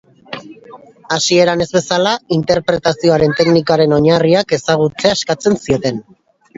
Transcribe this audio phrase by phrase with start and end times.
[1.17, 6.07] Hasieran ez bezala, interpretazioaren teknikaren oinarriak ezagutzea eskatzen zieten.